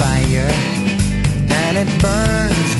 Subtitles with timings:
[0.00, 0.50] fire,
[1.50, 2.70] and it burns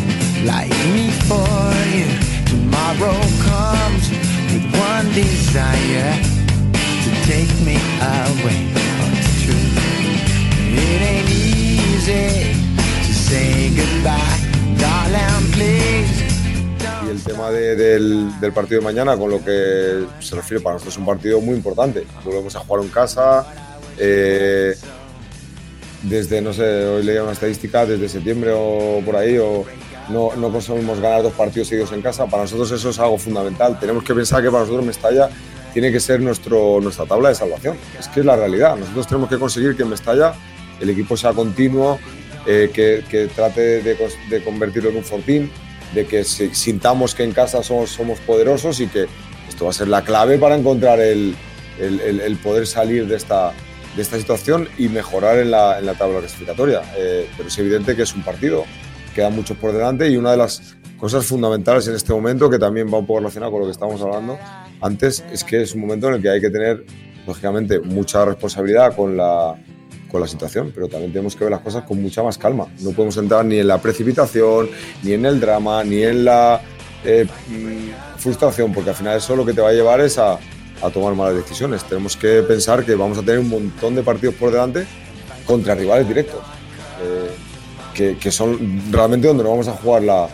[0.45, 2.07] like me for you.
[2.47, 4.11] Tomorrow comes
[4.53, 6.13] with one desire
[6.75, 8.73] to take me away.
[10.79, 12.55] It ain't easy
[13.07, 14.39] to say goodbye,
[14.79, 16.25] darling, please.
[17.05, 20.75] Y el tema de- del, del partido de mañana, con lo que se refiere, para
[20.75, 22.05] nosotros es un partido muy importante.
[22.25, 23.47] Volvemos a jugar en casa.
[23.99, 24.77] eh,
[26.09, 29.65] desde, no sé, hoy leía una estadística, desde septiembre o por ahí, o
[30.09, 32.27] no, no conseguimos ganar dos partidos seguidos en casa.
[32.27, 33.79] Para nosotros eso es algo fundamental.
[33.81, 35.29] Tenemos que pensar que para nosotros Mestalla
[35.73, 37.77] tiene que ser nuestro, nuestra tabla de salvación.
[37.99, 38.77] Es que es la realidad.
[38.77, 40.33] Nosotros tenemos que conseguir que en Mestalla
[40.81, 41.99] el equipo sea continuo,
[42.47, 43.97] eh, que, que trate de,
[44.31, 45.51] de convertirlo en un fortín,
[45.95, 49.07] de que si- sintamos que en casa somos, somos poderosos y que
[49.49, 51.35] esto va a ser la clave para encontrar el,
[51.81, 53.53] el- el- el poder salir de esta,
[53.97, 56.83] de esta situación y mejorar en la, en la tabla clasificatoria.
[56.97, 58.65] Eh, pero es evidente que es un partido,
[59.15, 62.93] quedan muchos por delante y una de las cosas fundamentales en este momento, que también
[62.93, 64.39] va un poco relacionado con lo que estábamos hablando
[64.81, 66.85] antes, es que es un momento en el que hay que tener,
[67.27, 69.57] lógicamente, mucha responsabilidad con la,
[70.11, 72.67] con la situación, pero también tenemos que ver las cosas con mucha más calma.
[72.81, 74.69] No podemos entrar ni en la precipitación,
[75.03, 76.61] ni en el drama, ni en la
[77.05, 80.39] eh, mm, frustración, porque al final eso lo que te va a llevar es a,
[80.83, 81.85] a tomar malas decisiones.
[81.85, 84.87] Tenemos que pensar que vamos a tener un montón de partidos por delante
[85.47, 86.41] contra rivales directos,
[87.03, 87.31] eh,
[87.95, 90.29] que, que son realmente donde nos vamos a jugar la,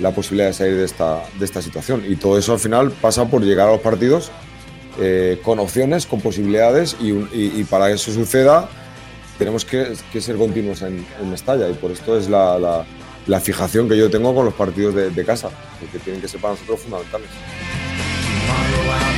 [0.00, 2.02] la posibilidad de salir de esta, de esta situación.
[2.08, 4.30] Y todo eso al final pasa por llegar a los partidos
[4.98, 8.68] eh, con opciones, con posibilidades, y, y- para que eso suceda
[9.38, 12.86] tenemos que, ser continuos en, en Mestalla y por esto es la, la-
[13.40, 16.80] fijación que yo tengo con los partidos de casa, porque tienen que ser para nosotros
[16.80, 17.28] fundamentales.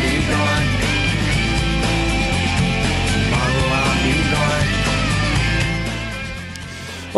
[0.00, 0.77] I'll be gone.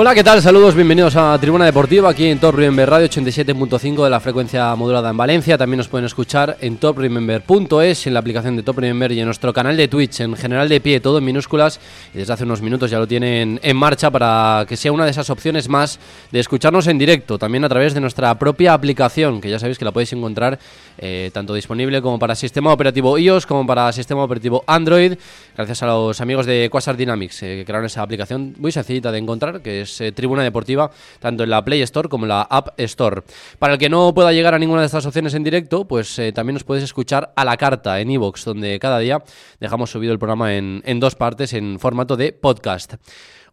[0.03, 0.41] Hola, ¿qué tal?
[0.41, 5.11] Saludos, bienvenidos a Tribuna Deportiva aquí en Top Remember Radio 87.5 de la frecuencia modulada
[5.11, 5.59] en Valencia.
[5.59, 9.53] También nos pueden escuchar en topremember.es, en la aplicación de Top Remember y en nuestro
[9.53, 11.79] canal de Twitch, en general de pie, todo en minúsculas.
[12.15, 15.11] Y desde hace unos minutos ya lo tienen en marcha para que sea una de
[15.11, 16.01] esas opciones más
[16.33, 19.85] de escucharnos en directo, también a través de nuestra propia aplicación, que ya sabéis que
[19.85, 20.59] la podéis encontrar
[20.97, 25.13] eh, tanto disponible como para sistema operativo iOS como para sistema operativo Android,
[25.55, 29.19] gracias a los amigos de Quasar Dynamics eh, que crearon esa aplicación muy sencillita de
[29.19, 30.91] encontrar, que es eh, Tribuna Deportiva,
[31.21, 33.23] tanto en la Play Store como en la App Store.
[33.59, 36.33] Para el que no pueda llegar a ninguna de estas opciones en directo, pues eh,
[36.33, 39.23] también nos podéis escuchar a la carta en iVoox, donde cada día
[39.59, 42.97] dejamos subido el programa en, en dos partes en formato de podcast.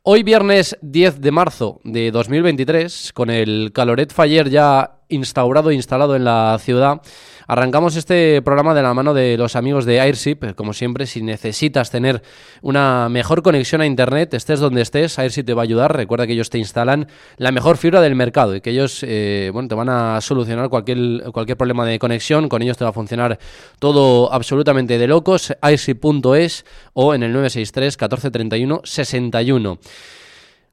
[0.03, 6.15] Hoy viernes 10 de marzo de 2023, con el Caloret Faller ya instaurado e instalado
[6.15, 7.01] en la ciudad,
[7.47, 10.53] arrancamos este programa de la mano de los amigos de Airship.
[10.55, 12.21] Como siempre, si necesitas tener
[12.61, 15.95] una mejor conexión a Internet, estés donde estés, Airship te va a ayudar.
[15.95, 19.69] Recuerda que ellos te instalan la mejor fibra del mercado y que ellos eh, bueno,
[19.69, 22.49] te van a solucionar cualquier, cualquier problema de conexión.
[22.49, 23.39] Con ellos te va a funcionar
[23.79, 25.53] todo absolutamente de locos.
[25.61, 29.79] Airship.es o en el 963 1431 61.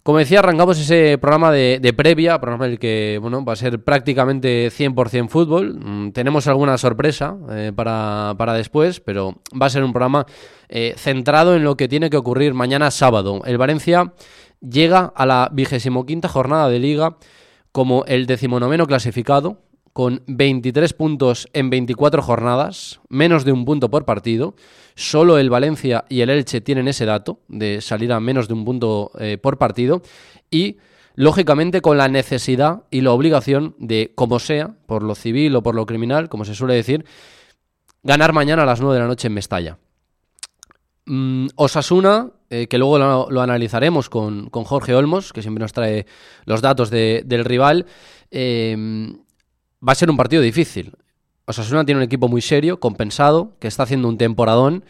[0.04, 3.82] Como decía, arrancamos ese programa de, previa, programa en el que bueno, va a ser
[3.82, 5.78] prácticamente 100% fútbol.
[5.80, 10.26] Mm, tenemos alguna sorpresa eh, para, para después, pero va a ser un programa
[10.68, 13.40] eh, centrado en lo que tiene que ocurrir mañana sábado.
[13.46, 14.12] El Valencia
[14.60, 17.16] llega a la vigésimo quinta jornada de liga
[17.72, 19.63] como el decimonoveno clasificado,
[19.94, 24.56] con 23 puntos en 24 jornadas, menos de un punto por partido.
[24.96, 28.64] Solo el Valencia y el Elche tienen ese dato de salir a menos de un
[28.64, 30.02] punto eh, por partido.
[30.50, 30.78] Y,
[31.14, 35.76] lógicamente, con la necesidad y la obligación de, como sea, por lo civil o por
[35.76, 37.04] lo criminal, como se suele decir,
[38.02, 39.78] ganar mañana a las 9 de la noche en Mestalla.
[41.06, 46.06] Mm, Osasuna, eh, que luego lo, analizaremos con, con Jorge Olmos, que siempre nos trae
[46.46, 47.86] los datos de- del rival,
[48.32, 48.76] eh,
[49.86, 50.92] va a ser un partido difícil.
[51.46, 54.84] Osasuna tiene un equipo muy serio, compensado, que está haciendo un temporadón,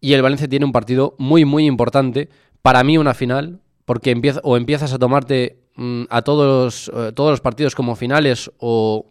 [0.00, 2.28] y el Valencia tiene un partido muy, muy importante.
[2.62, 7.30] Para mí una final, porque empieza, o empiezas a tomarte mm, a todos, eh, todos
[7.30, 9.10] los partidos como finales o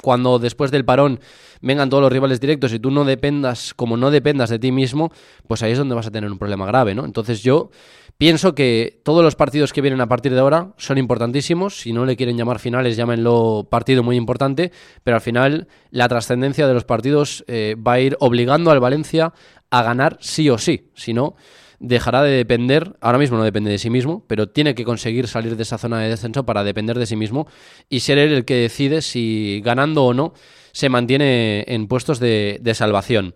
[0.00, 1.18] cuando después del parón
[1.60, 5.10] vengan todos los rivales directos y tú no dependas, como no dependas de ti mismo,
[5.48, 7.04] pues ahí es donde vas a tener un problema grave, ¿no?
[7.04, 7.70] Entonces yo
[8.18, 11.80] pienso que todos los partidos que vienen a partir de ahora son importantísimos.
[11.80, 14.72] Si no le quieren llamar finales, llámenlo partido muy importante,
[15.04, 19.32] pero al final la trascendencia de los partidos eh, va a ir obligando al Valencia
[19.70, 20.90] a ganar sí o sí.
[20.94, 21.36] Si no,
[21.78, 25.56] dejará de depender, ahora mismo no depende de sí mismo, pero tiene que conseguir salir
[25.56, 27.46] de esa zona de descenso para depender de sí mismo
[27.88, 30.34] y ser él el que decide si ganando o no
[30.72, 33.34] se mantiene en puestos de, salvación.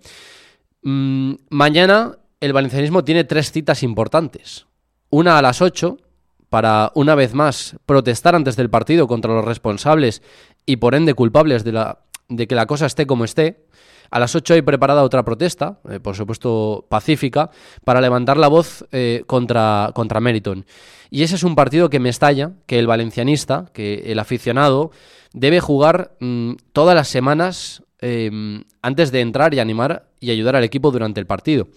[0.83, 4.67] Mm, mañana el valencianismo tiene tres citas importantes.
[5.15, 5.99] Una a las 8
[6.49, 10.23] para una vez más protestar antes del partido contra los responsables
[10.65, 11.99] y por ende culpables de, la,
[12.31, 13.67] de que la cosa esté como esté.
[14.11, 17.51] A las 8 hay preparada otra protesta, eh, por supuesto pacífica,
[17.85, 20.65] para levantar la voz eh, contra, contra Meriton.
[21.11, 24.93] Y ese es un partido que me estalla, que el valencianista, que el aficionado,
[25.35, 30.65] debe jugar mm, todas las semanas em, antes de entrar y animar y ayudar al
[30.65, 31.69] equipo durante el partido.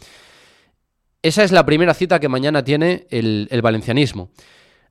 [1.25, 4.29] Esa es la primera cita que mañana tiene el, valencianismo.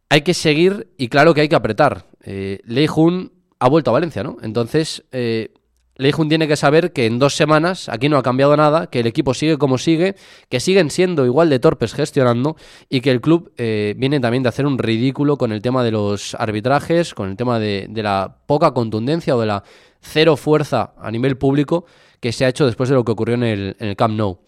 [0.08, 2.06] Hay que seguir y claro que hay que apretar.
[2.25, 4.38] Eh, Lei Jun ha vuelto a Valencia, ¿no?
[4.42, 5.52] Entonces, eh,
[5.94, 9.06] Leijun tiene que saber que en dos semanas aquí no ha cambiado nada, que el
[9.06, 10.16] equipo sigue como sigue,
[10.48, 12.56] que siguen siendo igual de torpes gestionando
[12.88, 15.92] y que el club eh, viene también de hacer un ridículo con el tema de
[15.92, 19.62] los arbitrajes, con el tema de, la poca contundencia o de la
[20.00, 21.84] cero fuerza a nivel público
[22.19, 24.40] que se ha hecho después de lo que ocurrió en el, Camp Nou.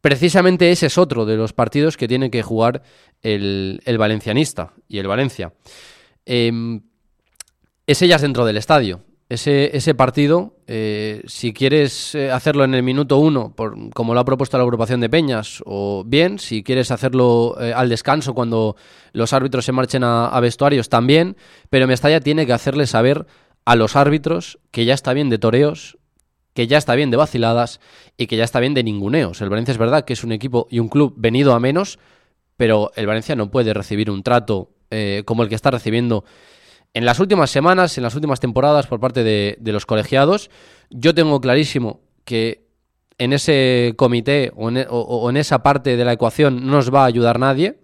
[0.00, 2.82] Precisamente ese es otro de los partidos que tiene que jugar
[3.22, 5.52] el, valencianista y el Valencia.
[6.26, 6.80] Eh,
[7.86, 12.82] es ellas dentro del estadio ese, ese partido, eh, si quieres eh, hacerlo en el
[12.82, 13.54] minuto uno,
[13.94, 17.90] como lo ha propuesto la agrupación de Peñas, o bien, si quieres hacerlo eh, al
[17.90, 18.76] descanso cuando
[19.12, 21.36] los árbitros se marchen a, vestuarios, también,
[21.68, 23.26] pero Mestalla tiene que hacerle saber
[23.66, 25.97] a los árbitros que ya está bien de toreos,
[26.58, 27.78] que ya está bien de vaciladas
[28.16, 29.40] y que ya está bien de ninguneos.
[29.40, 32.00] El Valencia es verdad que es un equipo y un club venido a menos,
[32.56, 34.70] pero el Valencia no puede recibir un trato
[35.24, 36.24] como el que está recibiendo
[36.94, 40.50] en las últimas semanas, en las últimas temporadas por parte de, los colegiados,
[40.90, 42.66] yo tengo clarísimo que
[43.18, 47.06] en ese comité o en, e, esa parte de la ecuación no nos va a
[47.06, 47.78] ayudar nadie,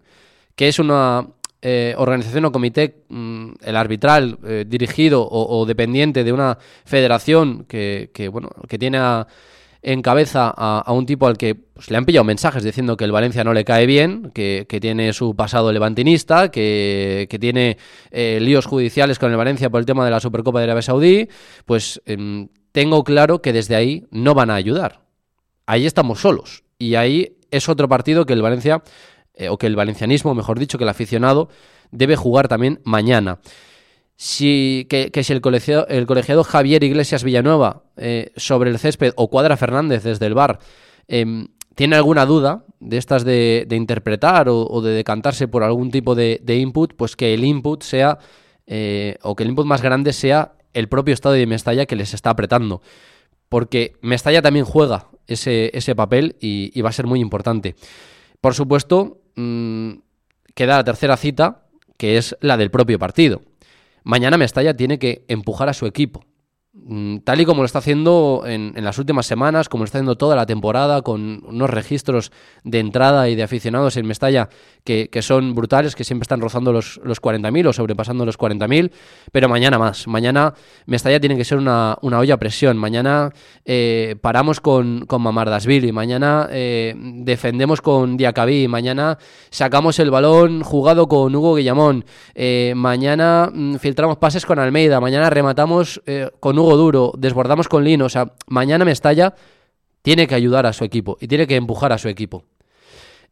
[0.57, 1.29] que es una
[1.67, 8.13] eh, organización o comité, mm, el arbitral, eh, dirigido o, dependiente de una federación que,
[8.31, 9.27] bueno, que tiene a
[9.81, 13.13] encabeza a, a un tipo al que pues, le han pillado mensajes diciendo que el
[13.13, 17.79] Valencia no le cae bien, que, tiene su pasado levantinista, que, tiene
[18.11, 21.29] eh, líos judiciales con el Valencia por el tema de la Supercopa de Arabia Saudí,
[21.65, 25.01] pues em, tengo claro que desde ahí no van a ayudar.
[25.65, 26.65] Ahí estamos solos.
[26.79, 28.83] Y ahí es otro partido que el Valencia,
[29.35, 31.49] eh, o que el valencianismo, mejor dicho, que el aficionado,
[31.91, 33.41] debe jugar también mañana
[34.17, 40.05] si, que, si el colegiado, Javier Iglesias Villanueva eh, sobre el césped o Cuadra Fernández
[40.05, 40.61] desde el bar
[41.09, 46.41] em, tiene alguna duda de estas de, interpretar o, de decantarse por algún tipo de,
[46.47, 48.19] input, pues que el input sea,
[48.67, 52.15] eh, o que el input más grande sea el propio estado de Mestalla que les
[52.15, 52.83] está apretando.
[53.49, 57.75] Porque Mestalla también juega ese, ese papel y, va a ser muy importante.
[58.41, 59.93] Por supuesto, mm,
[60.55, 63.43] queda la tercera cita, que es la del propio partido.
[64.03, 66.25] Mañana Mestalla tiene que empujar a su equipo.
[66.77, 70.17] Mm, tal y como lo está haciendo en, las últimas semanas, como lo está haciendo
[70.17, 72.33] toda la temporada, con unos registros
[72.65, 74.49] de entrada y de aficionados en Mestalla
[74.83, 78.91] que, son brutales, que siempre están rozando los, los 40.000 o sobrepasando los 40.000,
[79.31, 80.07] pero mañana más.
[80.09, 80.53] Mañana
[80.87, 82.77] Mestalla tiene que ser una, olla a presión.
[82.77, 83.31] Mañana
[83.65, 89.17] eh, paramos con, con Mamardasvili, mañana eh, defendemos con Diacabí, mañana
[89.49, 92.05] sacamos el balón jugado con Hugo Guillamón,
[92.35, 96.03] eh, mañana mm, filtramos pases con Almeida, mañana rematamos
[96.41, 99.35] con Hugo Duro, desbordamos con Lino, o sea, mañana Mestalla
[100.03, 102.45] tiene que ayudar a su equipo y tiene que empujar a su equipo.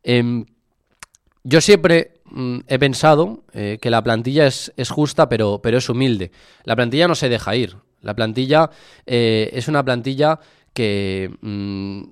[0.02, 0.46] Em,
[1.44, 6.30] yo siempre mm, he pensado eh, que la plantilla es, justa, pero, pero, es humilde.
[6.64, 7.76] La plantilla no se deja ir.
[8.00, 8.70] La plantilla
[9.06, 10.40] eh, es una plantilla
[10.72, 12.02] que mm,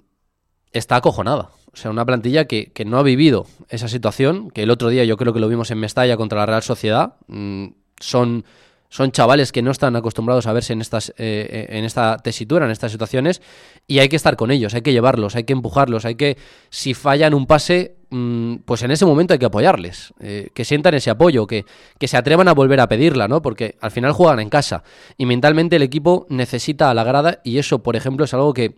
[0.73, 1.51] está acojonada.
[1.73, 5.17] O sea, una plantilla que, no ha vivido esa situación, que el otro día yo
[5.17, 7.15] creo que lo vimos en Mestalla contra la Real Sociedad.
[7.29, 8.45] Mm, son
[8.91, 12.67] son chavales que no están acostumbrados a verse en, estas, eh, eh, en esta tesitura,
[12.67, 13.41] en estas situaciones,
[13.87, 16.37] y hay que estar con ellos, hay que llevarlos, hay que empujarlos, hay que,
[16.71, 20.95] si fallan un pase, mm, pues en ese momento hay que apoyarles, eh, que sientan
[20.95, 21.65] ese apoyo, que,
[21.99, 23.41] que se atrevan a volver a pedirla, ¿no?
[23.41, 24.83] Porque al final juegan en casa,
[25.17, 28.75] y mentalmente el equipo necesita a la grada, y eso, por ejemplo, es algo que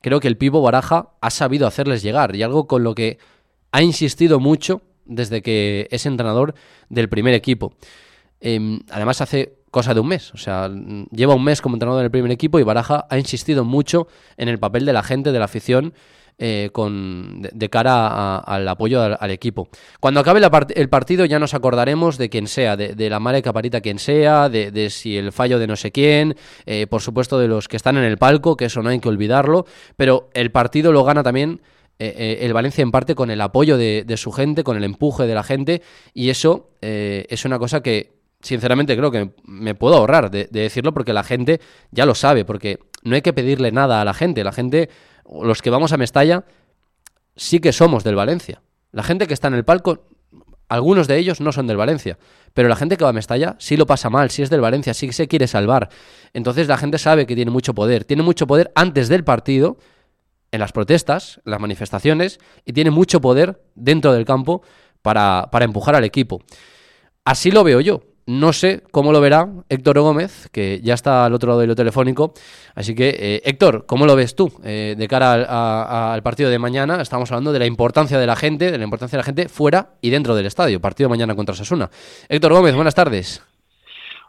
[0.00, 3.18] creo que el Pivo Baraja ha sabido hacerles llegar, y algo con lo que
[3.72, 6.54] ha insistido mucho desde que es entrenador
[6.88, 7.74] del primer equipo.
[8.40, 10.68] Em, además hace cosa de un mes, o sea,
[11.12, 14.58] lleva un mes como entrenador del primer equipo y Baraja ha insistido mucho en el
[14.58, 15.94] papel de la gente, de la afición,
[16.42, 19.68] eh, con, de, cara al apoyo al, equipo.
[20.00, 20.40] Cuando acabe
[20.74, 24.88] el partido ya nos acordaremos de quien sea, de, la mala caparita quien sea, de,
[24.88, 28.04] si el fallo de no sé quién, eh, por supuesto de los que están en
[28.04, 29.66] el palco, que eso no hay que olvidarlo,
[29.98, 31.60] pero el partido lo gana también
[31.98, 35.34] eh, el Valencia en parte con el apoyo de, su gente, con el empuje de
[35.34, 35.82] la gente,
[36.14, 41.12] y eso es una cosa que sinceramente creo que me puedo ahorrar de, decirlo porque
[41.12, 44.52] la gente ya lo sabe, porque no hay que pedirle nada a la gente, la
[44.52, 44.90] gente
[45.30, 46.44] los que vamos a Mestalla,
[47.36, 48.62] sí que somos del Valencia.
[48.92, 50.08] La gente que está en el palco,
[50.68, 52.18] algunos de ellos no son del Valencia,
[52.54, 54.94] pero la gente que va a Mestalla sí lo pasa mal, sí es del Valencia,
[54.94, 55.88] sí se quiere salvar.
[56.32, 59.78] Entonces la gente sabe que tiene mucho poder, tiene mucho poder antes del partido,
[60.52, 64.62] en las protestas, en las manifestaciones, y tiene mucho poder dentro del campo
[65.00, 66.42] para, para empujar al equipo.
[67.24, 68.09] Así lo veo yo.
[68.30, 72.32] No sé cómo lo verá Héctor Gómez, que ya está al otro lado del telefónico.
[72.76, 77.02] Así que, eh, Héctor, ¿cómo lo ves tú eh, de cara al, partido de mañana?
[77.02, 79.94] Estamos hablando de la importancia de la gente, de la importancia de la gente fuera
[80.00, 80.80] y dentro del estadio.
[80.80, 81.90] Partido mañana contra Sasuna.
[82.28, 83.44] Héctor Gómez, buenas tardes.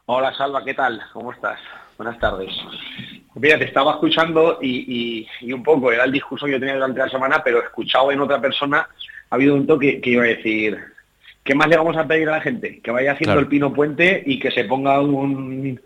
[0.08, 1.00] Hola, Salva, ¿qué tal?
[1.14, 1.60] ¿Cómo estás?
[1.96, 2.50] Buenas tardes.
[3.36, 7.10] Mira, te estaba escuchando y, un poco era el discurso que yo tenía durante la
[7.10, 8.80] semana, pero escuchado en otra persona
[9.30, 10.91] ha habido un toque que iba a decir
[11.44, 12.80] ¿qué más le vamos a pedir a la gente?
[12.82, 15.80] Que vaya haciendo el pino puente y que se ponga un,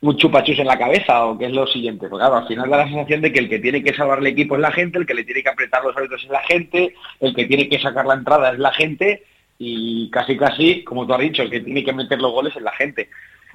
[0.00, 2.08] un chupachus en la cabeza o qué es lo siguiente.
[2.08, 4.26] Porque claro, al final da la sensación de que el que tiene que salvar el
[4.26, 6.94] equipo es la gente, el que le tiene que apretar los hábitos es la gente,
[7.20, 9.22] el que tiene que sacar la entrada es la gente
[9.58, 12.62] y casi casi, como tú has dicho, el que tiene que meter los goles es
[12.62, 13.08] la gente.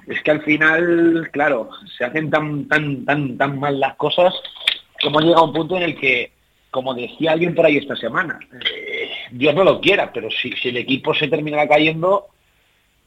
[0.06, 4.34] Es que al final, claro, se hacen tan, tan, tan, tan mal las cosas
[4.98, 6.32] que hemos llegado a un punto en el que,
[6.70, 10.76] como decía alguien por ahí esta semana, eh, Dios no lo quiera, pero si, el
[10.76, 12.28] equipo se terminara cayendo,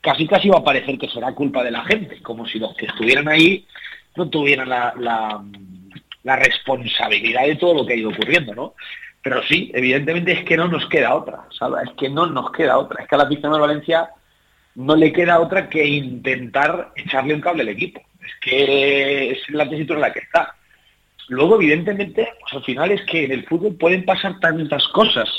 [0.01, 2.87] casi casi va a parecer que será culpa de la gente, como si los que
[2.87, 3.65] estuvieran ahí
[4.15, 5.43] no tuvieran la,
[6.23, 8.73] responsabilidad de todo lo que ha ido ocurriendo, ¿no?
[9.21, 11.47] Pero sí, evidentemente es que no nos queda otra.
[11.49, 13.01] Es que no nos queda otra.
[13.01, 14.09] Es que a la afición de Valencia
[14.75, 18.01] no le queda otra que intentar echarle un cable al equipo.
[18.21, 20.55] Es que es la tesitura en la que está.
[21.33, 25.29] Luego, evidentemente, pues al final es que en el fútbol pueden pasar tantas cosas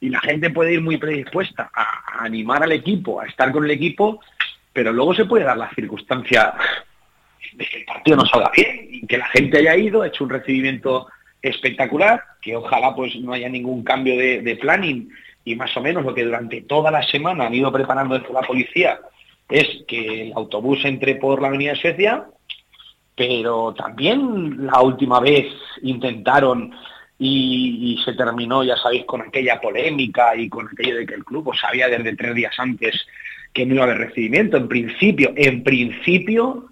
[0.00, 3.70] y la gente puede ir muy predispuesta a, animar al equipo, a estar con el
[3.70, 4.20] equipo,
[4.72, 6.54] pero luego se puede dar la circunstancia
[7.54, 10.30] de que el partido no salga bien y que la gente haya ido, hecho un
[10.30, 11.08] recibimiento
[11.40, 15.10] espectacular, que ojalá pues no haya ningún cambio de, planning.
[15.44, 18.42] Y más o menos lo que durante toda la semana han ido preparando desde la
[18.42, 19.00] policía
[19.48, 22.26] es que el autobús entre por la avenida Suecia,
[23.18, 25.46] pero también la última vez
[25.82, 26.72] intentaron
[27.18, 31.46] y, se terminó, ya sabéis, con aquella polémica y con aquello de que el club
[31.46, 32.94] pues, sabía desde tres días antes
[33.52, 34.56] que no iba a haber recibimiento.
[34.56, 36.68] En principio, en principio,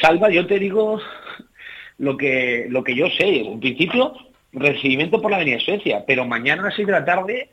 [0.00, 1.02] Salva, yo te digo
[1.98, 3.40] lo que, lo que yo sé.
[3.40, 4.14] En principio,
[4.54, 7.50] recibimiento por la Avenida Suecia, pero mañana a las seis de la tarde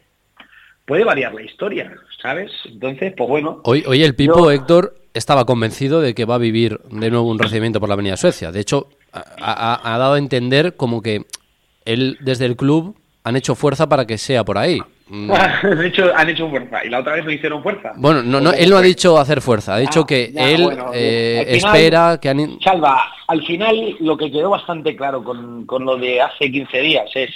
[0.85, 2.49] puede variar la historia, ¿sabes?
[2.63, 3.59] Entonces, pues bueno.
[3.65, 7.39] Hoy, hoy el Pipo, Héctor, estaba convencido de que va a vivir de nuevo un
[7.39, 8.51] recibimiento por la Avenida Suecia.
[8.51, 11.25] De hecho, ha dado a entender como que
[11.85, 14.79] él desde el club han hecho fuerza para que sea por ahí.
[15.05, 15.29] Mm.
[15.31, 17.91] han, hecho, han hecho fuerza y la otra vez no hicieron fuerza.
[17.97, 21.43] Bueno, no, no, él no ha dicho hacer fuerza, ha dicho ah, que él eh,
[21.49, 22.59] espera que han...
[22.61, 27.11] Salva, al final lo que quedó bastante claro con, con lo de hace 15 días
[27.15, 27.31] es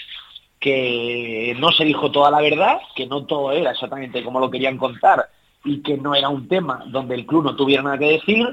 [0.59, 4.77] que no se dijo toda la verdad, que no todo era exactamente como lo querían
[4.77, 5.27] contar
[5.67, 8.47] y que no era un tema donde el club no tuviera nada que decir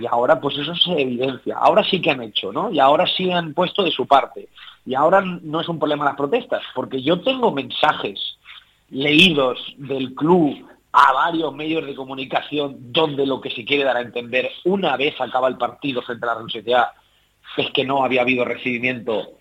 [0.00, 1.56] y ahora pues eso se evidencia.
[1.58, 2.70] Ahora sí que han hecho, ¿no?
[2.70, 4.48] Y ahora sí han puesto de su parte.
[4.86, 8.38] Y ahora no es un problema las protestas, porque yo tengo mensajes
[8.90, 14.02] leídos del club a varios medios de comunicación donde lo que se quiere dar a
[14.02, 16.88] entender una vez acaba el partido frente a la Real Sociedad
[17.56, 19.38] es que no había habido recibimiento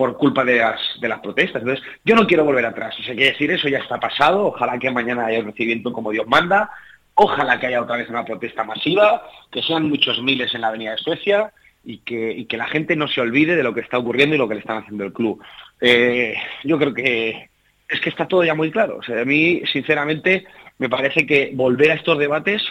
[0.00, 1.60] por culpa de las, protestas.
[1.60, 2.94] Entonces, yo no quiero volver atrás.
[2.96, 4.46] Si se quiere decir eso, ya está pasado.
[4.46, 6.70] Ojalá que mañana haya un recibimiento como Dios manda.
[7.12, 10.92] Ojalá que haya otra vez una protesta masiva, que sean muchos miles en la Avenida
[10.92, 11.52] de Suecia
[11.84, 14.48] y que, que la gente no se olvide de lo que está ocurriendo y lo
[14.48, 15.38] que le están haciendo el club.
[15.82, 17.50] Eh, yo creo que
[17.86, 18.96] es que está todo ya muy claro.
[19.00, 20.46] O sea, a mí, sinceramente,
[20.78, 22.62] me parece que volver a estos debates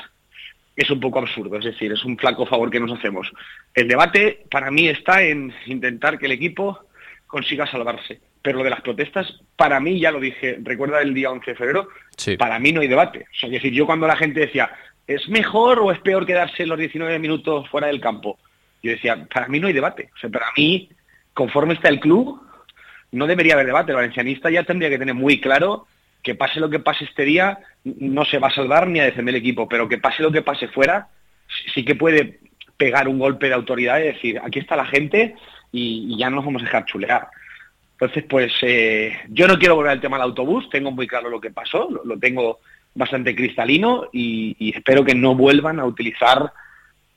[0.76, 3.32] es un poco absurdo, es decir, es un flaco favor que nos hacemos.
[3.76, 6.89] El debate para mí está en intentar que el equipo
[7.30, 8.20] consiga salvarse.
[8.42, 11.58] Pero lo de las protestas, para mí, ya lo dije, recuerda el día 11 de
[11.58, 11.88] febrero,
[12.38, 13.28] para mí no hay debate.
[13.32, 14.72] O sea, es decir, yo cuando la gente decía,
[15.08, 18.40] ¿es mejor o es peor quedarse los 19 minutos fuera del campo?
[18.82, 20.10] Yo decía, para mí no hay debate.
[20.16, 20.90] O sea, para mí,
[21.34, 22.42] conforme está el club,
[23.12, 23.92] no debería haber debate.
[23.92, 25.86] El valencianista ya tendría que tener muy claro
[26.24, 29.36] que pase lo que pase este día, no se va a salvar ni a defender
[29.36, 31.08] el equipo, pero que pase lo que pase fuera,
[31.74, 32.40] sí que puede
[32.76, 35.36] pegar un golpe de autoridad y decir, aquí está la gente
[35.72, 37.28] y, ya no nos vamos a dejar chulear.
[37.92, 41.42] Entonces, pues eh, yo no quiero volver al tema del autobús, tengo muy claro lo
[41.42, 42.60] que pasó, lo, tengo
[42.96, 46.52] bastante cristalino y, espero que no vuelvan a utilizar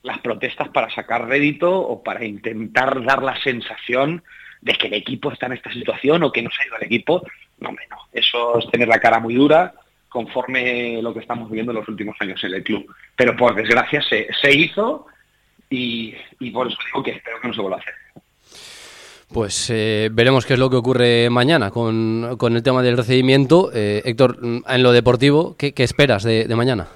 [0.02, 4.24] las protestas para sacar rédito o para intentar dar la sensación
[4.60, 6.84] de que el equipo está en esta situación o que no se ha ido al
[6.84, 7.22] equipo.
[7.60, 7.98] No, hombre, no.
[8.12, 9.72] Eso es tener la cara muy dura
[10.08, 12.92] conforme lo que estamos viviendo en los últimos años en el club.
[13.16, 15.06] Pero por desgracia se, se hizo
[15.70, 17.94] y, y por eso digo que espero que no se vuelva a hacer.
[19.32, 23.70] Pues eh, veremos qué es lo que ocurre mañana con, el tema del recibimiento.
[23.74, 26.88] Eh, Héctor, en lo deportivo, ¿qué, esperas de, mañana?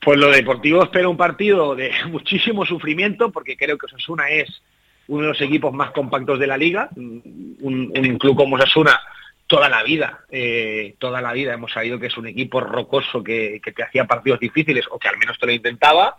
[0.00, 4.62] Pues lo deportivo espero un partido de muchísimo sufrimiento porque creo que Osasuna es
[5.08, 6.88] uno de los equipos más compactos de la liga.
[6.94, 9.00] Un, club como Osasuna
[9.48, 13.60] toda la vida, eh, toda la vida hemos sabido que es un equipo rocoso que,
[13.62, 16.16] que te hacía partidos difíciles o que al menos te lo intentaba.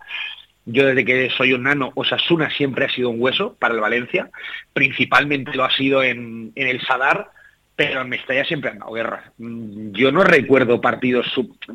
[0.66, 4.30] Yo desde que soy un nano, Osasuna siempre ha sido un hueso para el Valencia,
[4.74, 7.30] principalmente lo ha sido en, el Sadar,
[7.76, 9.32] pero en Mestalla siempre han dado guerra.
[9.38, 11.28] Mm, yo no recuerdo partidos,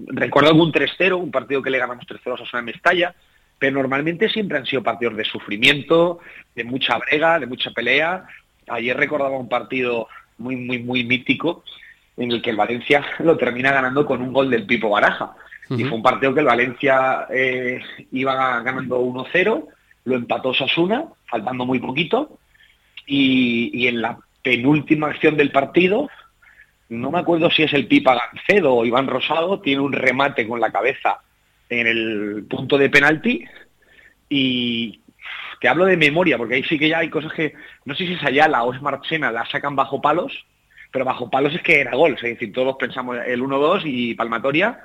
[0.08, 3.14] recuerdo algún 3-0, un partido que le ganamos 3-0 a Osasuna en Mestalla,
[3.58, 6.18] pero normalmente siempre han sido partidos de sufrimiento,
[6.56, 8.24] de mucha brega, de mucha pelea.
[8.68, 11.62] Ayer recordaba un partido muy, muy, muy mítico
[12.16, 15.34] en el que el Valencia lo termina ganando con un gol del Pipo Baraja.
[15.70, 19.66] Y fue un partido que el Valencia eh, iba ganando 1-0,
[20.04, 22.38] lo empató Sasuna, faltando muy poquito,
[23.06, 26.08] y, en la penúltima acción del partido,
[26.88, 30.60] no me acuerdo si es el Pipa Gancedo o Iván Rosado, tiene un remate con
[30.60, 31.20] la cabeza
[31.68, 33.44] en el punto de penalti,
[34.28, 35.00] y
[35.60, 38.14] que hablo de memoria, porque ahí sí que ya hay cosas que, no sé si
[38.14, 40.46] es Ayala o es Marchena, la sacan bajo palos,
[40.90, 44.80] pero bajo palos es que era gol, es decir, todos pensamos el 1-2 y palmatoria,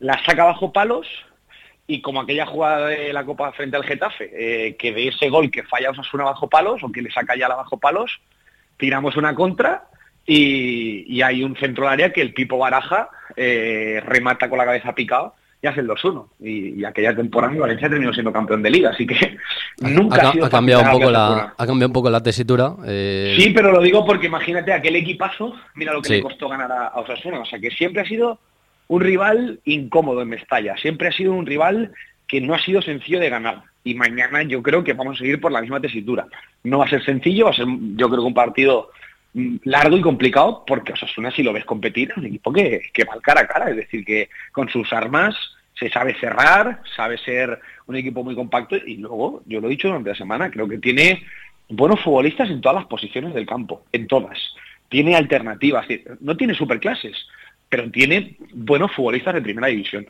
[0.00, 1.06] la saca bajo palos
[1.86, 5.50] y como aquella jugada de la Copa frente al Getafe, eh, que de ese gol
[5.50, 8.20] que falla Osasuna bajo palos o que le saca ya la bajo palos,
[8.76, 9.84] tiramos una contra
[10.26, 14.94] y, hay un centro de área que el Pipo Baraja eh, remata con la cabeza
[14.94, 16.26] picado y hace el 2-1.
[16.40, 19.38] Y, aquella temporada Valencia terminó siendo campeón de liga, así que
[19.80, 22.74] nunca ha, cambiado un poco la ha cambiado un poco la tesitura.
[22.86, 23.36] Eh.
[23.38, 27.00] Sí, pero lo digo porque imagínate aquel equipazo, mira lo que le costó ganar a
[27.00, 28.38] Osasuna, o sea que siempre ha sido
[28.88, 30.76] un rival incómodo en Mestalla.
[30.76, 31.92] Siempre ha sido un rival
[32.26, 33.62] que no ha sido sencillo de ganar.
[33.84, 36.26] Y mañana yo creo que vamos a seguir por la misma tesitura.
[36.64, 38.90] No va a ser sencillo, va a ser yo creo que un partido
[39.34, 43.04] mm, largo y complicado, porque Osasuna si lo ves competir es un equipo que, que
[43.04, 45.34] va cara a cara, es decir, que con sus armas
[45.78, 49.88] se sabe cerrar, sabe ser un equipo muy compacto y luego, yo lo he dicho
[49.88, 51.22] durante la semana, creo que tiene
[51.68, 54.38] buenos futbolistas en todas las posiciones del campo, en todas.
[54.88, 55.86] Tiene alternativas,
[56.20, 57.14] no tiene superclases,
[57.68, 60.06] pero tiene buenos futbolistas de primera división.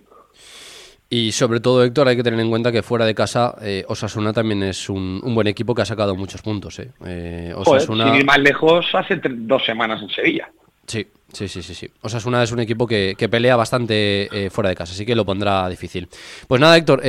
[1.11, 4.33] Y sobre todo, Héctor, hay que tener en cuenta que fuera de casa eh, Osasuna
[4.33, 6.79] también es un, buen equipo que ha sacado muchos puntos.
[6.81, 6.91] Eh.
[7.07, 8.09] Eh, Osasuna...
[8.09, 10.51] sin ir más lejos, hace dos semanas en Sevilla.
[10.87, 11.75] Sí, sí, sí, sí.
[11.75, 11.89] sí.
[12.03, 16.09] Osasuna es un equipo que, pelea bastante fuera de casa, así que lo pondrá difícil.
[16.47, 17.03] Pues nada, Héctor,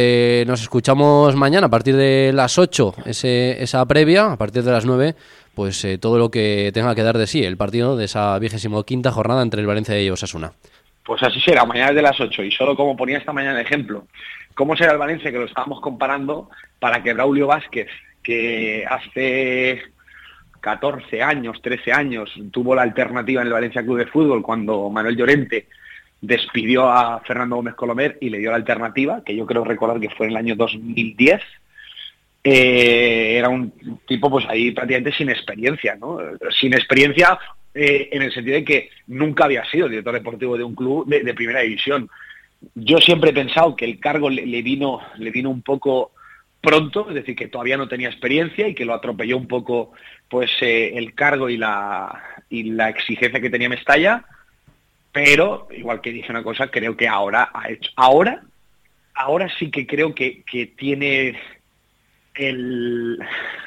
[0.48, 4.86] nos escuchamos mañana a partir de las 8, ese, esa previa, a partir de las
[4.86, 5.16] 9
[5.60, 8.86] pues eh, todo lo que tenga que dar de sí el partido de esa vigésimo
[8.86, 10.54] quinta jornada entre el Valencia y Osasuna.
[11.04, 13.64] Pues así será, mañana es de las 8 y solo como ponía esta mañana de
[13.64, 14.08] ejemplo,
[14.56, 17.90] ¿cómo será el Valencia que lo estábamos comparando para que Braulio Vázquez,
[18.24, 19.82] que hace
[20.62, 25.18] 14 años, 13 años, tuvo la alternativa en el Valencia Club de Fútbol cuando Manuel
[25.18, 25.68] Llorente
[26.22, 30.10] despidió a Fernando Gómez Colomer y le dio la alternativa, que yo creo recordar que
[30.10, 31.42] fue en el año 2010,
[32.52, 36.18] eh, era un tipo pues ahí prácticamente sin experiencia, ¿no?
[36.60, 37.38] Sin experiencia
[37.74, 41.34] eh, en el sentido de que nunca había sido director deportivo de un club de,
[41.34, 42.10] primera división.
[42.74, 46.12] Yo siempre he pensado que el cargo le, vino, le vino un poco
[46.62, 49.92] pronto, es decir, que todavía no tenía experiencia y que lo atropelló un poco
[50.28, 54.26] pues eh, el cargo y la, y la exigencia que tenía Mestalla,
[55.12, 58.42] pero igual que dije una cosa, creo que ahora ha hecho, ahora,
[59.14, 61.38] ahora sí que creo que, que tiene
[62.40, 63.20] el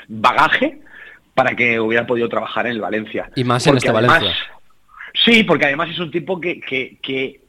[0.08, 0.80] bagaje
[1.34, 3.30] para que hubiera podido trabajar en el Valencia.
[3.36, 4.34] Y más en este Valencia.
[5.14, 7.40] Sí, porque además es un tipo que, que,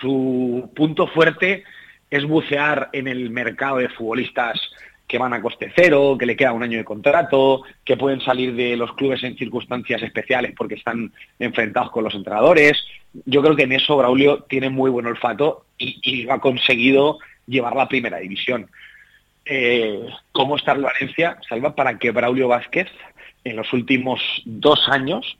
[0.00, 1.64] su punto fuerte
[2.10, 4.60] es bucear en el mercado de futbolistas
[5.06, 8.54] que van a coste cero, que le queda un año de contrato, que pueden salir
[8.54, 12.84] de los clubes en circunstancias especiales porque están enfrentados con los entrenadores.
[13.24, 17.74] Yo creo que en eso Braulio tiene muy buen olfato y, y ha conseguido llevar
[17.74, 18.68] la primera división
[19.48, 22.88] eh, cómo está el Valencia, Salva, para que Braulio Vázquez
[23.44, 25.38] en los últimos dos años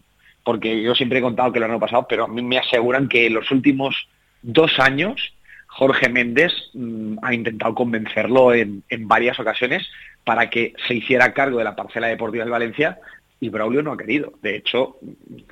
[0.49, 3.27] porque yo siempre he contado que el año pasado, pero a mí me aseguran que
[3.27, 4.09] en los últimos
[4.41, 5.35] dos años
[5.67, 9.87] Jorge Méndez mm, ha intentado convencerlo en, varias ocasiones
[10.25, 12.99] para que se hiciera cargo de la parcela deportiva de Valencia
[13.41, 14.33] y Braulio no ha querido.
[14.41, 14.97] De hecho,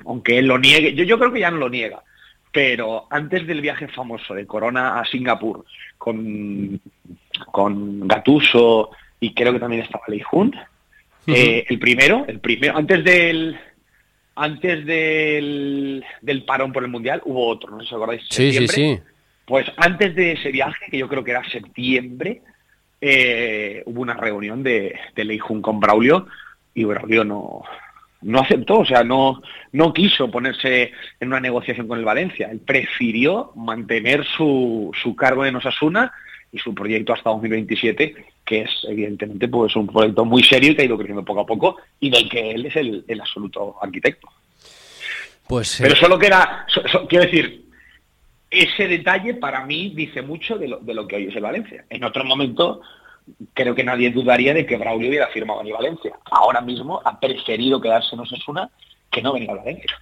[0.03, 2.01] aunque él lo niegue, yo creo que ya no lo niega,
[2.51, 5.63] pero antes del viaje famoso de Corona a Singapur
[5.99, 6.81] con,
[7.51, 10.55] con Gatuso y creo que también estaba Lei Jun,
[11.27, 13.57] eh, el primero, el primero, antes del
[14.35, 18.23] antes del, del parón por el Mundial hubo otro, no sé si os acordáis.
[18.29, 18.99] Sí, sí, sí.
[19.45, 22.41] Pues antes de ese viaje, que yo creo que era septiembre,
[23.01, 26.27] eh, hubo una reunión de, de Leijun con Braulio
[26.73, 27.63] y Braulio no,
[28.21, 32.49] no aceptó, o sea, no, no quiso ponerse en una negociación con el Valencia.
[32.51, 36.11] Él prefirió mantener su, su cargo en Osasuna
[36.51, 40.83] y su proyecto hasta 2027, que es evidentemente pues un proyecto muy serio y que
[40.83, 44.27] ha ido creciendo poco a poco y del que él es el, absoluto arquitecto.
[45.47, 46.65] Pues, Pero eh, solo que era,
[47.09, 47.65] quiero decir,
[48.49, 51.85] ese detalle para mí dice mucho de lo, de lo que hoy es el Valencia.
[51.89, 52.81] En otro momento
[53.53, 56.13] creo que nadie dudaría de que Braulio hubiera firmado en el Valencia.
[56.31, 58.69] Ahora mismo ha preferido quedarse en Osasuna
[59.11, 59.99] que no venir al Valencia.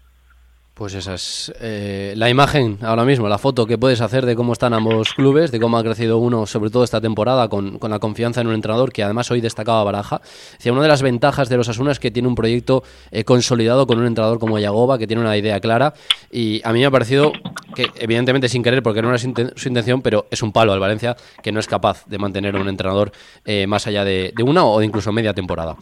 [0.75, 4.51] Pues esa es eh, la imagen ahora mismo, la foto que puedes hacer de cómo
[4.51, 8.41] están ambos clubes, de cómo ha crecido uno, sobre todo esta temporada, con, la confianza
[8.41, 10.19] en un entrenador que además hoy destacaba Baraja.
[10.57, 13.87] Decía, una de las ventajas de los Asuna es que tiene un proyecto eh, consolidado
[13.87, 15.93] con un entrenador como Yagoba, que tiene una idea clara.
[16.29, 17.31] Y a mí me ha parecido
[17.73, 21.15] que, evidentemente sin querer, porque no era su intención, pero es un palo al Valencia
[21.41, 23.13] que no es capaz de mantener a un entrenador
[23.45, 25.77] eh, más allá de, de una o de incluso media temporada.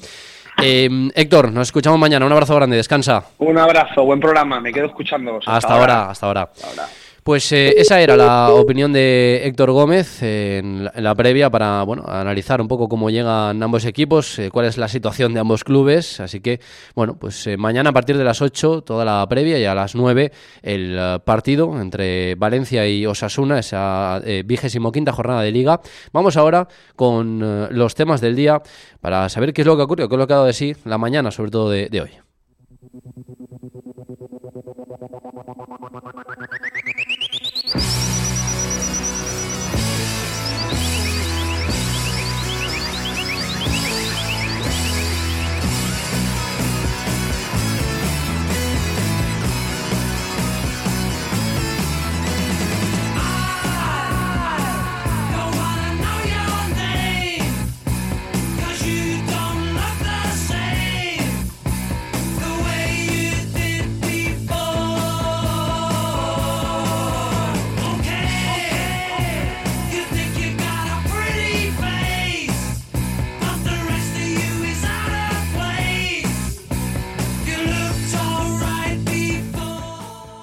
[0.61, 2.25] Eh, Héctor, nos escuchamos mañana.
[2.25, 3.25] Un abrazo grande, descansa.
[3.39, 5.39] Un abrazo, buen programa, me quedo escuchando.
[5.45, 6.49] Hasta, ahora, hasta ahora.
[6.53, 6.87] Hasta ahora.
[7.23, 12.59] Pues eh, esa era la opinión de Héctor Gómez en, la, previa para bueno analizar
[12.59, 16.19] un poco cómo llegan ambos equipos, eh, cuál es la situación de ambos clubes.
[16.19, 16.59] Así que,
[16.95, 19.95] bueno, pues eh, mañana a partir de las 8 toda la previa y a las
[19.95, 20.33] 9
[20.63, 25.79] el partido entre Valencia y Osasuna, esa vigésimo quinta jornada de liga.
[26.12, 27.39] Vamos ahora con
[27.71, 28.62] los temas del día
[28.99, 30.75] para saber qué es lo que ocurrió, qué es lo que ha dado de sí
[30.83, 32.32] la mañana, sobre todo de hoy.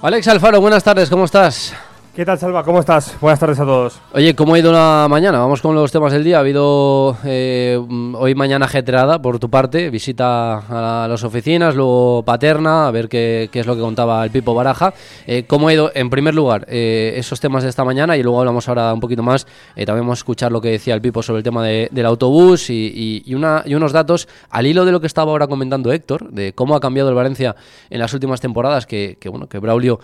[0.03, 1.75] Alex Alfaro, buenas tardes, ¿cómo estás?
[2.21, 2.63] ¿Qué tal, Salva?
[2.65, 3.17] ¿Cómo estás?
[3.19, 3.99] Buenas tardes a todos.
[4.13, 5.39] Oye, ¿cómo ha ido la mañana?
[5.39, 6.37] Vamos con los temas del día.
[6.37, 7.81] Ha habido eh,
[8.13, 10.59] hoy mañana ajetreada por tu parte, visita
[11.05, 14.93] a las oficinas, luego paterna, a ver qué, es lo que contaba el Pipo Baraja.
[15.27, 18.19] Eh, ¿Cómo ha ido, en primer lugar, eh, esos temas de esta mañana?
[18.19, 19.47] Y luego hablamos ahora un poquito más.
[19.75, 23.25] también vamos a escuchar lo que decía el Pipo sobre el tema del autobús y,
[23.35, 26.77] una, y unos datos al hilo de lo que estaba ahora comentando Héctor, de cómo
[26.77, 27.57] ha cambiado el Valencia
[27.89, 30.01] en las últimas temporadas, que, que bueno, que Braulio,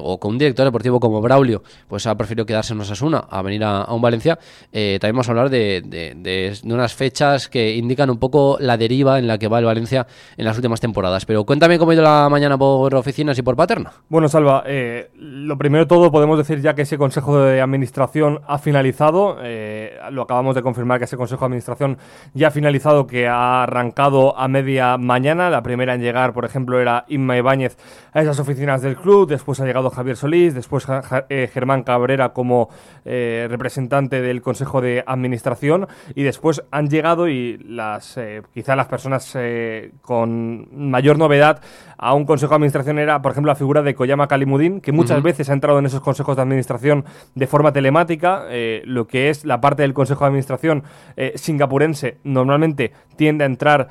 [0.00, 3.64] o con un director deportivo como Braulio pues ha preferido quedarse en Osasuna a venir
[3.64, 4.38] a, un Valencia,
[4.72, 9.26] eh, también vamos a hablar de, unas fechas que indican un poco la deriva en
[9.26, 11.26] la que va el Valencia en las últimas temporadas.
[11.26, 13.92] Pero cuéntame cómo ha ido la mañana por oficinas y por Paterna.
[14.08, 18.40] Bueno, Salva, eh, lo primero de todo podemos decir ya que ese Consejo de Administración
[18.46, 21.98] ha finalizado, eh, lo acabamos de confirmar que ese Consejo de Administración
[22.34, 25.50] ya ha finalizado, que ha arrancado a media mañana.
[25.50, 27.76] La primera en llegar, por ejemplo, era Inma Ibáñez
[28.12, 30.86] a esas oficinas del club, después ha llegado Javier Solís, después
[31.28, 32.68] eh, Germán Cabrera como
[33.04, 38.86] eh, representante del Consejo de Administración y después han llegado y las eh, quizá las
[38.88, 39.36] personas
[40.02, 41.60] con mayor novedad
[41.98, 45.22] a un Consejo de Administración era, por ejemplo, la figura de Koyama Kalimudin, que muchas
[45.22, 47.04] veces ha entrado en esos consejos de administración
[47.34, 48.44] de forma telemática,
[48.84, 50.82] lo que es la parte del Consejo de Administración
[51.34, 53.88] singapurense normalmente tiende a entrar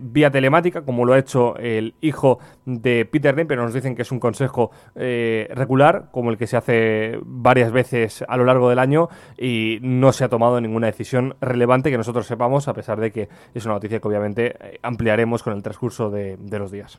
[0.00, 4.02] vía telemática, como lo ha hecho el hijo de Peter Dane, pero nos dicen que
[4.02, 8.78] es un consejo regular, como el que se hace varias veces a lo largo del
[8.78, 13.10] año y no se ha tomado ninguna decisión relevante que nosotros sepamos, a pesar de
[13.10, 16.98] que es una noticia que obviamente eh, ampliaremos con el transcurso de, los días.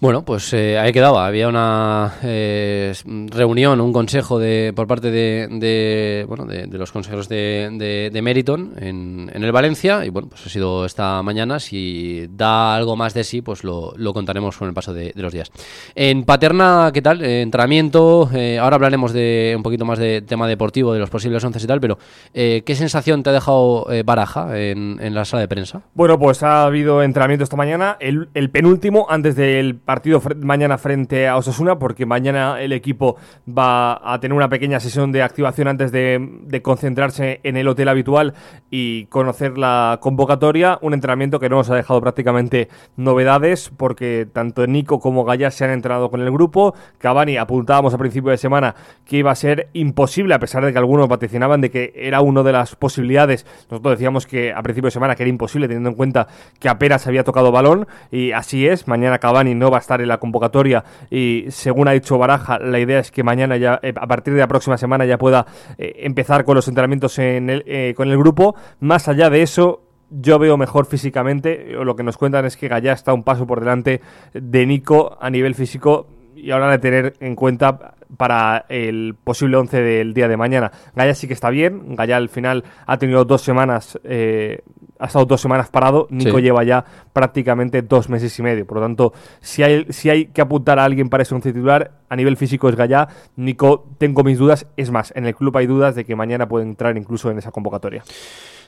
[0.00, 1.26] Bueno, pues eh, ahí quedaba.
[1.26, 2.94] Había una eh,
[3.26, 9.30] reunión, un consejo de, por parte de, bueno, de, los consejeros de, de Meriton en,
[9.34, 10.06] en, el Valencia.
[10.06, 11.60] Y bueno, pues ha sido esta mañana.
[11.60, 15.34] Si da algo más de sí, pues lo, lo contaremos con el paso de, los
[15.34, 15.52] días.
[15.94, 17.22] En Paterna, ¿qué tal?
[17.22, 18.30] Eh, entrenamiento.
[18.58, 21.80] ahora hablaremos de un poquito más de tema deportivo, de los posibles once y tal.
[21.82, 21.98] Pero,
[22.32, 25.82] ¿qué sensación te ha dejado Baraja en, en, la sala de prensa?
[25.92, 27.98] Bueno, pues ha habido entrenamiento esta mañana.
[28.00, 33.16] El, el penúltimo antes del partido mañana frente a Osasuna, porque mañana el equipo
[33.48, 38.34] va a tener una pequeña sesión de activación antes de, concentrarse en el hotel habitual
[38.70, 40.78] y conocer la convocatoria.
[40.80, 45.64] Un entrenamiento que no nos ha dejado prácticamente novedades, porque tanto Nico como Gaya se
[45.64, 46.72] han entrenado con el grupo.
[46.98, 50.78] Cavani apuntábamos a principio de semana que iba a ser imposible, a pesar de que
[50.78, 53.44] algunos vaticinaban de que era una de las posibilidades.
[53.68, 56.28] Nosotros decíamos que a principio de semana que era imposible, teniendo en cuenta
[56.60, 58.86] que apenas había tocado balón, y así es.
[58.86, 62.78] Mañana Cavani no va a estar en la convocatoria y según ha dicho Baraja, la
[62.78, 65.46] idea es que mañana ya, eh, a partir de la próxima semana ya pueda
[65.78, 68.54] eh, empezar con los entrenamientos en el, eh, con el grupo.
[68.80, 71.72] Más allá de eso, yo veo mejor físicamente.
[71.72, 74.00] Lo que nos cuentan es que Gallá está un paso por delante
[74.32, 79.80] de Nico a nivel físico y ahora de tener en cuenta para el posible 11
[79.80, 80.72] del día de mañana.
[80.94, 84.62] Gaya sí que está bien, Gaya al final ha tenido dos semanas, eh,
[84.98, 88.82] ha estado dos semanas parado, Nico lleva ya prácticamente dos meses y medio, por lo
[88.82, 92.36] tanto, si hay, si hay que apuntar a alguien para ese 11 titular, a nivel
[92.36, 96.04] físico es Gaya, Nico tengo mis dudas, es más, en el club hay dudas de
[96.04, 98.02] que mañana puede entrar incluso en esa convocatoria.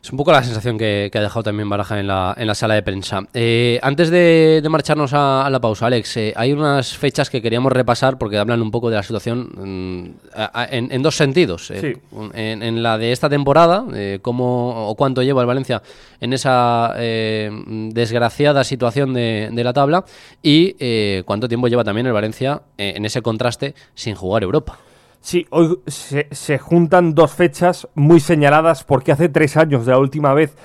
[0.02, 2.74] Es un poco la sensación que, ha dejado también Baraja en la, en la sala
[2.74, 3.20] de prensa.
[3.34, 8.18] Eh, antes de, marcharnos a, la pausa, Alex, eh, hay unas fechas que queríamos repasar
[8.18, 10.10] porque hablan un poco de la situación mm,
[10.72, 11.70] en, dos sentidos.
[11.70, 11.98] Eh,
[12.34, 13.84] en, la de esta temporada,
[14.22, 15.80] cómo o cuánto lleva el Valencia
[16.20, 20.04] en esa desgraciada situación de, de, la tabla
[20.42, 24.80] y cuánto tiempo lleva también el Valencia en ese contraste sin jugar Europa.
[25.22, 30.34] Sí, hoy se, juntan dos fechas muy señaladas porque hace tres años de la última
[30.34, 30.56] vez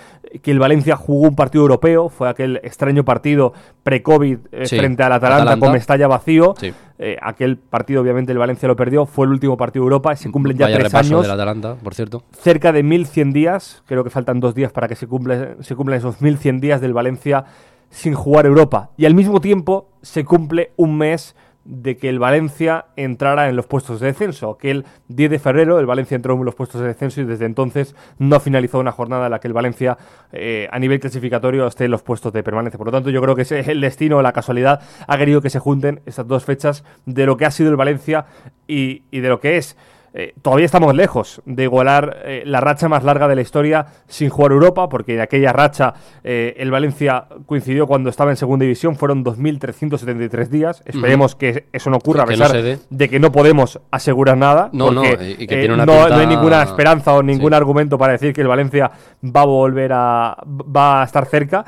[0.41, 5.11] que el Valencia jugó un partido europeo, fue aquel extraño partido pre-COVID eh, frente al
[5.11, 6.55] Atalanta, Atalanta, con Mestalla vacío.
[6.97, 10.31] Eh, aquel partido obviamente el Valencia lo perdió, fue el último partido de Europa, se
[10.31, 11.21] cumplen ya tres años.
[11.21, 12.23] del Atalanta, por cierto.
[12.31, 15.99] Cerca de 1.100 días, creo que faltan dos días para que se, cumple, se cumplan
[15.99, 17.45] esos 1.100 días del Valencia
[17.91, 18.89] sin jugar Europa.
[18.97, 21.35] Y al mismo tiempo se cumple un mes
[21.67, 24.51] de que el Valencia entrara en los puestos de descenso.
[24.51, 27.95] Aquel 10 de febrero el Valencia entró en los puestos de descenso y desde entonces
[28.17, 29.97] no ha finalizado una jornada en la que el Valencia
[30.31, 32.77] eh, a nivel clasificatorio esté en los puestos de permanencia.
[32.77, 35.59] Por lo tanto, yo creo que es el destino, la casualidad, ha querido que se
[35.59, 38.25] junten estas dos fechas de lo que ha sido el Valencia
[38.67, 39.75] y de lo que es.
[40.19, 44.29] Eh, todavía estamos lejos de igualar eh, la racha más larga de la historia sin
[44.29, 48.95] jugar Europa, porque en aquella racha eh, el Valencia coincidió cuando estaba en segunda división,
[48.95, 50.81] fueron 2.373 días.
[50.87, 52.51] Esperemos que eso no ocurra, a pesar
[52.89, 57.53] de que no podemos asegurar nada, no, porque no, no, hay ninguna esperanza o ningún
[57.53, 58.89] argumento para decir que el Valencia
[59.23, 61.63] va a volver a, va a estar cerca.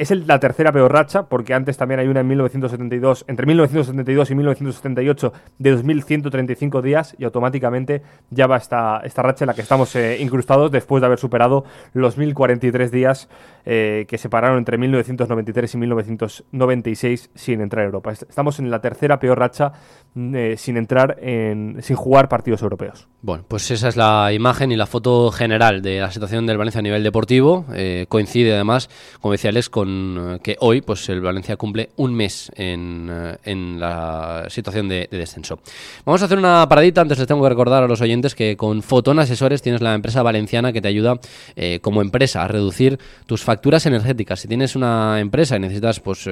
[0.00, 4.34] Es la tercera peor racha, porque antes también hay una en 1972, entre 1972 y
[4.34, 9.94] 1978, de 2.135 días, y automáticamente ya va esta, esta racha en la que estamos
[9.96, 13.28] eh, incrustados después de haber superado los 1.043 días
[13.64, 18.12] eh, que separaron entre 1993 y 1996 sin entrar a Europa.
[18.12, 19.72] Estamos en la tercera peor racha
[20.14, 23.08] mm, eh, sin entrar en, sin jugar partidos europeos.
[23.22, 26.78] Bueno, pues esa es la imagen y la foto general de la situación del Valencia
[26.78, 27.64] a nivel deportivo.
[28.08, 28.88] coincide además,
[29.20, 33.76] como decía Alex, con eh, que hoy pues el Valencia cumple un mes en, eh,
[33.78, 35.60] la situación de, descenso.
[36.04, 38.82] Vamos a hacer una paradita, antes les tengo que recordar a los oyentes que con
[38.82, 41.18] Fotón Asesores tienes la empresa valenciana que te ayuda
[41.56, 44.38] eh, como empresa a reducir tus facturas energéticas.
[44.38, 46.24] Si tienes una empresa y necesitas pues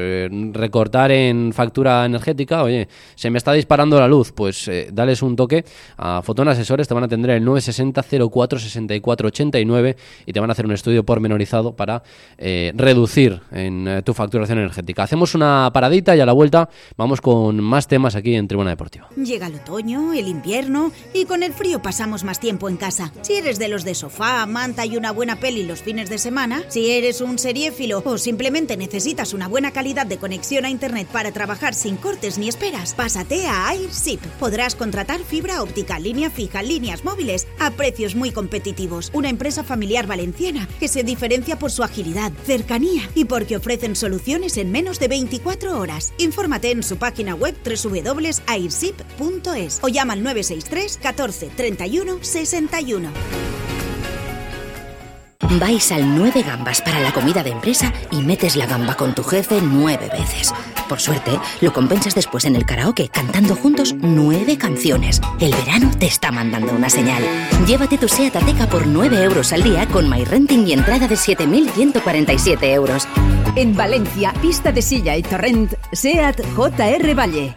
[0.53, 5.65] recortar en factura energética, oye, se me está disparando la luz, pues dales un toque
[5.97, 10.49] a Fotón Asesores, te van a atender el 960 04 64 89 y te van
[10.51, 12.05] a hacer un estudio pormenorizado para
[12.39, 15.03] reducir en eh, tu facturación energética.
[15.03, 19.09] Hacemos una paradita y a la vuelta vamos con más temas aquí en Tribuna Deportiva.
[19.17, 23.13] Llega el otoño, el invierno y con el frío pasamos más tiempo en casa.
[23.23, 26.63] Si eres de los de sofá, manta y una buena peli los fines de semana,
[26.69, 31.33] si eres un seriéfilo o simplemente necesitas una buena calidad de conexión a internet para
[31.33, 34.21] trabajar sin cortes ni esperas, pásate a AirShip.
[34.39, 39.11] Podrás contratar fibra óptica, línea fija, líneas móviles a precios muy competitivos.
[39.15, 43.95] Una empresa familiar valenciana que se diferencia por su agilidad, cercanía y por porque ofrecen
[43.95, 46.13] soluciones en menos de 24 horas.
[46.19, 48.39] Infórmate en su página web www.airsip.es
[49.81, 53.48] o llama al 963 14 31 61.
[55.51, 59.25] Vais al 9 gambas para la comida de empresa y metes la gamba con tu
[59.25, 60.53] jefe nueve veces.
[60.89, 65.23] Por suerte, lo compensas después en el karaoke cantando juntos nueve canciones.
[65.41, 67.23] El verano te está mandando una señal.
[67.67, 72.63] Llévate tu SEAT Ateca por 9 euros al día con MyRenting y entrada de 7.147
[72.75, 73.09] euros.
[73.57, 77.57] En Valencia, pista de silla y torrent, SEAT JR Valle.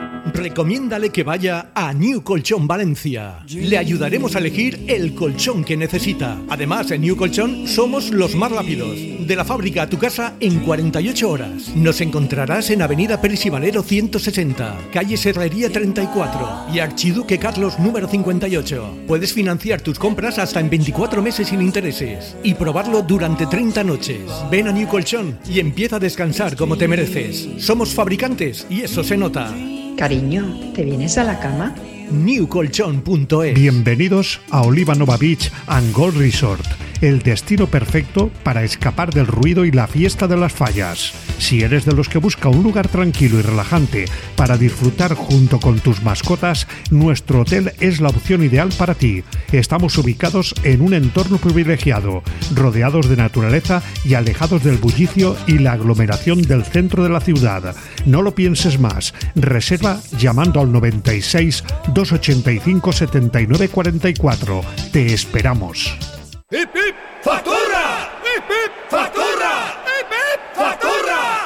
[0.33, 3.39] Recomiéndale que vaya a New Colchón Valencia.
[3.49, 6.37] Le ayudaremos a elegir el colchón que necesita.
[6.49, 8.97] Además, en New Colchón somos los más rápidos.
[8.97, 11.75] De la fábrica a tu casa en 48 horas.
[11.75, 18.07] Nos encontrarás en Avenida Pérez y Valero 160, calle Serrería 34 y Archiduque Carlos número
[18.07, 19.03] 58.
[19.07, 24.21] Puedes financiar tus compras hasta en 24 meses sin intereses y probarlo durante 30 noches.
[24.49, 27.49] Ven a New Colchón y empieza a descansar como te mereces.
[27.57, 29.53] Somos fabricantes y eso se nota.
[29.97, 31.75] Cariño, ¿te vienes a la cama?
[32.11, 36.65] newcolchon.es Bienvenidos a Oliva Nova Beach and Gold Resort,
[37.01, 41.13] el destino perfecto para escapar del ruido y la fiesta de las fallas.
[41.39, 45.79] Si eres de los que busca un lugar tranquilo y relajante para disfrutar junto con
[45.79, 49.23] tus mascotas, nuestro hotel es la opción ideal para ti.
[49.51, 55.73] Estamos ubicados en un entorno privilegiado, rodeados de naturaleza y alejados del bullicio y la
[55.73, 57.75] aglomeración del centro de la ciudad.
[58.05, 59.13] No lo pienses más.
[59.35, 64.61] Reserva llamando al 96 285 79 44.
[64.91, 66.20] Te esperamos.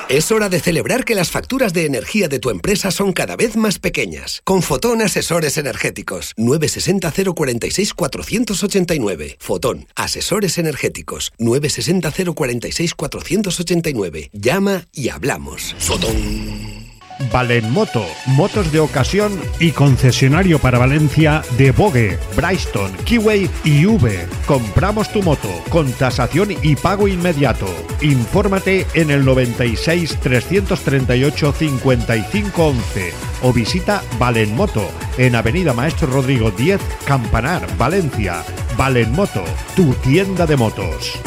[0.08, 3.58] Es hora de celebrar que las facturas de energía de tu empresa son cada vez
[3.58, 4.42] más pequeñas.
[4.44, 6.34] Con Fotón Asesores Energéticos.
[6.38, 9.38] 960 046 489.
[9.40, 11.34] Fotón Asesores Energéticos.
[11.40, 14.30] 960 046 489.
[14.32, 15.76] Llama y hablamos.
[15.80, 16.85] Fotón.
[17.32, 24.28] Valenmoto, motos de ocasión y concesionario para Valencia de Bogue, Bryston, Kiway y V.
[24.46, 27.68] Compramos tu moto con tasación y pago inmediato.
[28.02, 36.80] Infórmate en el 96 338 55 11 o visita Valenmoto en Avenida Maestro Rodrigo 10,
[37.06, 38.44] Campanar, Valencia.
[38.78, 39.44] Valenmoto,
[39.76, 41.20] tu tienda de motos.